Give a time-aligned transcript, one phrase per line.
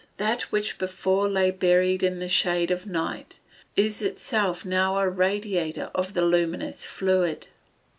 [0.17, 3.37] That which before lay buried in the shade of night
[3.75, 7.45] is itself now a radiator of the luminous fluid.